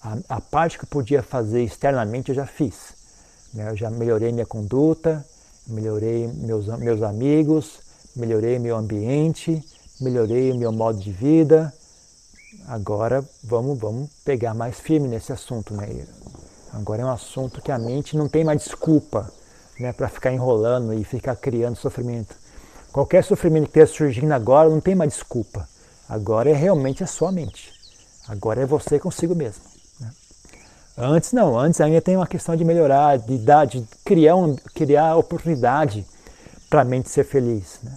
[0.02, 2.94] a, a, parte que eu podia fazer externamente eu já fiz.
[3.54, 3.70] Né?
[3.70, 5.26] Eu já melhorei minha conduta,
[5.68, 7.80] melhorei meus, meus amigos,
[8.16, 9.62] melhorei meu ambiente,
[10.00, 11.74] melhorei meu modo de vida.
[12.68, 15.74] Agora vamos, vamos pegar mais firme nesse assunto.
[15.74, 16.06] Né?
[16.74, 19.32] Agora é um assunto que a mente não tem mais desculpa
[19.80, 22.36] né, para ficar enrolando e ficar criando sofrimento.
[22.92, 25.68] Qualquer sofrimento que esteja surgindo agora não tem mais desculpa.
[26.10, 27.72] Agora é realmente a sua mente.
[28.28, 29.62] Agora é você consigo mesmo.
[30.98, 35.16] Antes não, antes ainda tem uma questão de melhorar, de dar, de criar, um, criar
[35.16, 36.06] oportunidade
[36.70, 37.80] para a mente ser feliz.
[37.82, 37.96] Né?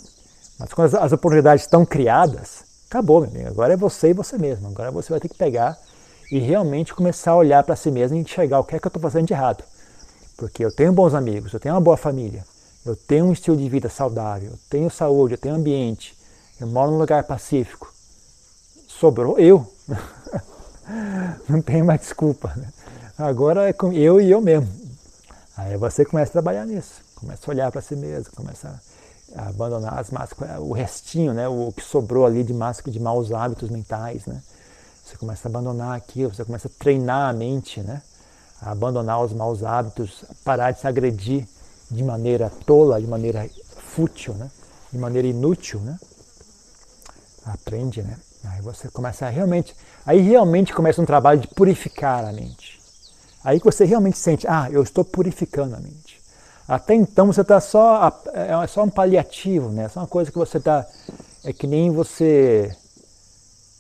[0.59, 3.49] Mas quando as, as oportunidades estão criadas, acabou, meu amigo.
[3.49, 4.69] Agora é você e você mesmo.
[4.69, 5.79] Agora você vai ter que pegar
[6.31, 8.89] e realmente começar a olhar para si mesmo e enxergar o que é que eu
[8.89, 9.63] estou fazendo de errado.
[10.37, 12.45] Porque eu tenho bons amigos, eu tenho uma boa família,
[12.85, 16.17] eu tenho um estilo de vida saudável, eu tenho saúde, eu tenho ambiente,
[16.61, 17.93] eu moro num lugar pacífico.
[18.89, 19.71] Sobrou eu.
[21.49, 22.53] Não tem mais desculpa.
[22.57, 22.69] Né?
[23.19, 24.69] Agora é com eu e eu mesmo.
[25.57, 28.81] Aí você começa a trabalhar nisso, começa a olhar para si mesmo, começa
[29.35, 33.33] a abandonar as máscaras, o restinho, né, o que sobrou ali de máscara de maus
[33.33, 34.43] hábitos mentais, né?
[35.07, 38.03] Você começa a abandonar aquilo, você começa a treinar a mente, né?
[38.61, 41.47] A abandonar os maus hábitos, parar de se agredir
[41.89, 43.49] de maneira tola, de maneira
[43.95, 44.51] fútil, né?
[44.93, 45.97] De maneira inútil, né?
[47.45, 48.17] Aprende, né?
[48.47, 52.81] Aí você começa a realmente, aí realmente começa um trabalho de purificar a mente.
[53.45, 56.21] Aí que você realmente sente, ah, eu estou purificando a mente.
[56.67, 59.85] Até então você está só, é só um paliativo, né?
[59.85, 60.85] É só uma coisa que você está,
[61.45, 62.77] é que nem você,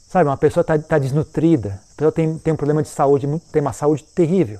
[0.08, 3.60] sabe, uma pessoa está tá desnutrida, a pessoa tem, tem um problema de saúde, tem
[3.60, 4.58] uma saúde terrível.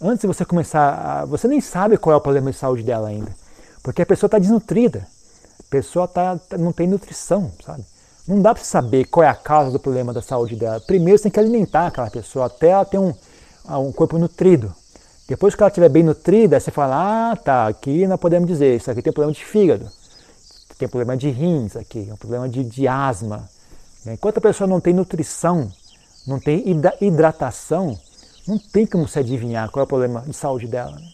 [0.00, 3.08] Antes de você começar, a, você nem sabe qual é o problema de saúde dela
[3.08, 3.34] ainda,
[3.82, 5.06] porque a pessoa está desnutrida,
[5.58, 7.84] a pessoa tá, tá, não tem nutrição, sabe?
[8.26, 10.80] Não dá para saber qual é a causa do problema da saúde dela.
[10.80, 13.12] Primeiro você tem que alimentar aquela pessoa até ela ter um,
[13.68, 14.72] um corpo nutrido.
[15.26, 18.90] Depois que ela estiver bem nutrida, você fala, ah, tá, aqui nós podemos dizer, isso
[18.90, 19.88] aqui tem problema de fígado,
[20.78, 23.48] tem problema de rins aqui, um problema de, de asma.
[24.06, 25.70] Enquanto a pessoa não tem nutrição,
[26.26, 26.64] não tem
[27.00, 27.98] hidratação,
[28.46, 30.96] não tem como se adivinhar qual é o problema de saúde dela.
[30.96, 31.08] Né?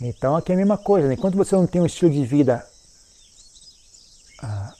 [0.00, 1.14] Então aqui é a mesma coisa, né?
[1.14, 2.66] enquanto você não tem um estilo de vida
[4.42, 4.72] ah,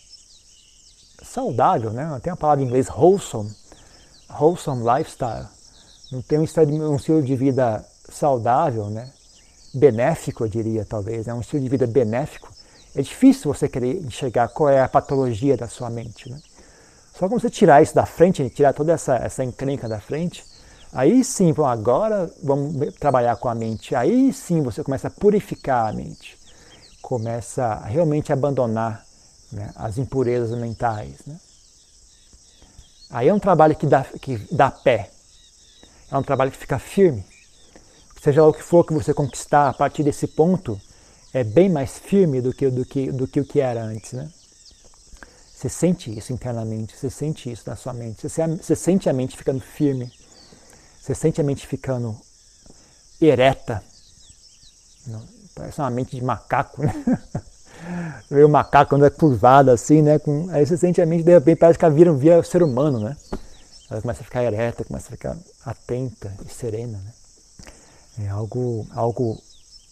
[1.22, 2.18] saudável, né?
[2.22, 3.54] Tem a palavra em inglês wholesome,
[4.28, 5.46] wholesome lifestyle.
[6.10, 9.12] Não tem um estilo, de vida saudável, né?
[9.72, 11.34] Benéfico, eu diria, talvez, né?
[11.34, 12.50] um estilo de vida benéfico.
[12.96, 16.40] É difícil você querer enxergar qual é a patologia da sua mente, né?
[17.20, 20.42] Só quando você tirar isso da frente, tirar toda essa, essa encrenca da frente,
[20.90, 23.94] aí sim, bom, agora vamos trabalhar com a mente.
[23.94, 26.38] Aí sim você começa a purificar a mente,
[27.02, 29.04] começa a realmente abandonar
[29.52, 31.16] né, as impurezas mentais.
[31.26, 31.36] Né?
[33.10, 35.10] Aí é um trabalho que dá, que dá pé,
[36.10, 37.22] é um trabalho que fica firme.
[38.22, 40.80] Seja o que for que você conquistar a partir desse ponto,
[41.34, 44.14] é bem mais firme do que, do que, do que o que era antes.
[44.14, 44.26] Né?
[45.60, 49.36] Você sente isso internamente, você sente isso na sua mente, você, você sente a mente
[49.36, 50.10] ficando firme,
[50.98, 52.16] você sente a mente ficando
[53.20, 53.82] ereta.
[55.54, 56.94] Parece uma mente de macaco, né?
[58.30, 60.18] Vê o macaco quando é curvado assim, né?
[60.18, 62.98] Com, aí você sente a mente, de repente parece que ela vira, vira ser humano,
[62.98, 63.14] né?
[63.90, 67.12] Ela começa a ficar ereta, começa a ficar atenta e serena, né?
[68.24, 69.38] É algo, algo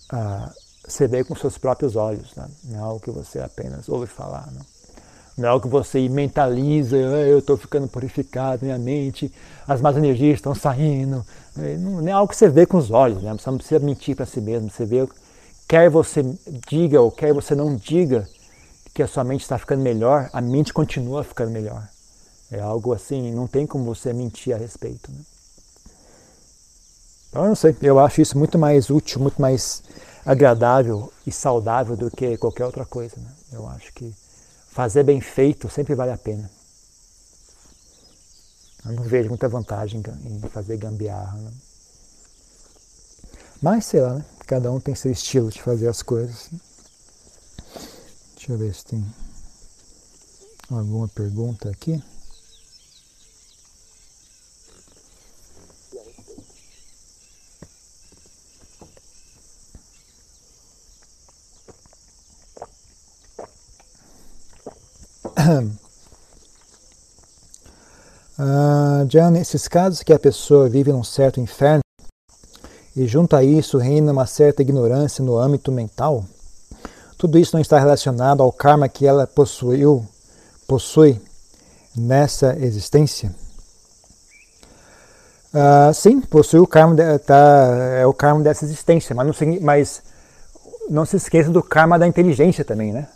[0.09, 0.51] ah,
[0.87, 2.49] você vê com seus próprios olhos, né?
[2.65, 4.51] não é algo que você apenas ouve falar.
[4.51, 4.63] Né?
[5.39, 9.33] Não é algo que você mentaliza, ah, eu estou ficando purificado, minha mente,
[9.69, 11.25] as más energias estão saindo.
[11.57, 13.33] Não, não é algo que você vê com os olhos, né?
[13.33, 15.07] você não precisa mentir para si mesmo, você vê
[15.69, 16.25] quer você
[16.69, 18.29] diga ou quer você não diga
[18.93, 21.87] que a sua mente está ficando melhor, a mente continua ficando melhor.
[22.51, 25.13] É algo assim, não tem como você mentir a respeito.
[25.13, 25.19] Né?
[27.29, 29.85] Então, eu não sei, eu acho isso muito mais útil, muito mais
[30.27, 33.15] agradável e saudável do que qualquer outra coisa.
[33.19, 33.31] Né?
[33.53, 34.13] Eu acho que
[34.79, 36.49] fazer bem feito sempre vale a pena.
[38.85, 41.37] Eu não vejo muita vantagem em fazer gambiarra.
[41.37, 41.51] Né?
[43.61, 44.25] Mas, sei lá, né?
[44.47, 46.49] Cada um tem seu estilo de fazer as coisas.
[48.37, 49.05] Deixa eu ver se tem
[50.71, 52.01] alguma pergunta aqui.
[68.41, 71.81] Ah, já nesses casos que a pessoa vive num certo inferno,
[72.95, 76.25] e junto a isso reina uma certa ignorância no âmbito mental,
[77.17, 80.07] tudo isso não está relacionado ao karma que ela possuiu,
[80.69, 81.21] possui
[81.97, 83.35] nessa existência?
[85.53, 90.03] Uh, sim, possui o karma, de, tá, é o karma dessa existência, mas não, mas
[90.89, 93.09] não se esqueça do karma da inteligência também, né?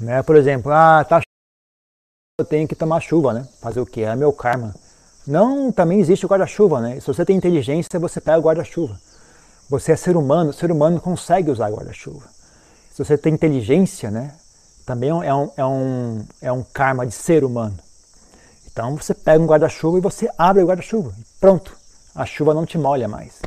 [0.00, 0.22] Né?
[0.22, 1.20] Por exemplo, ah, tá
[2.38, 3.46] eu tenho que tomar chuva, né?
[3.60, 4.02] Fazer o que?
[4.02, 4.74] É meu karma.
[5.26, 6.98] Não, também existe o guarda-chuva, né?
[6.98, 8.98] Se você tem inteligência, você pega o guarda-chuva.
[9.68, 12.26] Você é ser humano, ser humano consegue usar guarda-chuva.
[12.90, 14.34] Se você tem inteligência, né?
[14.86, 17.76] Também é um, é um, é um karma de ser humano.
[18.72, 21.12] Então você pega um guarda-chuva e você abre o guarda-chuva.
[21.38, 21.76] Pronto,
[22.14, 23.40] a chuva não te molha mais.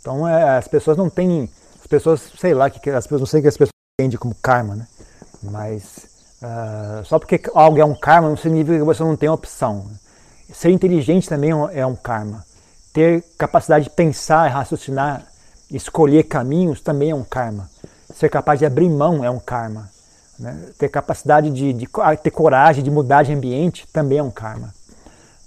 [0.00, 3.42] Então é, as pessoas não têm, as pessoas, sei lá, que as pessoas não sei
[3.42, 3.70] que as pessoas
[4.00, 4.88] entendem como karma, né?
[5.50, 6.06] Mas
[6.42, 9.86] uh, só porque algo é um karma não significa que você não tem opção.
[10.52, 12.44] Ser inteligente também é um karma.
[12.92, 15.26] Ter capacidade de pensar, raciocinar,
[15.70, 17.68] escolher caminhos também é um karma.
[18.14, 19.90] Ser capaz de abrir mão é um karma.
[20.38, 20.70] Né?
[20.78, 21.88] Ter capacidade de, de,
[22.22, 24.72] ter coragem de mudar de ambiente também é um karma.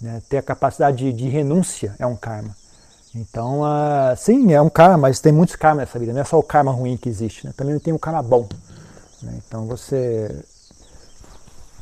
[0.02, 0.22] Né?
[0.30, 2.56] Ter a capacidade de, de, renúncia é um karma.
[3.16, 6.14] Então, uh, sim, é um karma, mas tem muitos karmas nessa vida.
[6.14, 7.46] Não é só o karma ruim que existe.
[7.46, 7.54] Né?
[7.56, 8.48] Também tem o karma bom.
[9.22, 9.40] Né?
[9.46, 10.44] Então você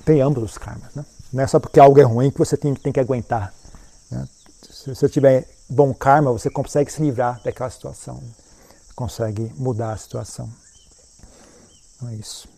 [0.05, 0.93] tem ambos os karmas.
[0.95, 1.05] Né?
[1.33, 3.53] Não é só porque algo é ruim que você tem, tem que aguentar.
[4.09, 4.27] Né?
[4.69, 8.21] Se você tiver bom karma, você consegue se livrar daquela situação.
[8.95, 10.49] Consegue mudar a situação.
[11.95, 12.56] Então é isso.